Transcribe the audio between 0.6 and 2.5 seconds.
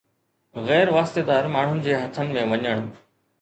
غير واسطيدار ماڻهن جي هٿن ۾